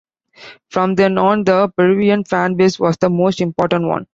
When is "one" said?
3.85-4.07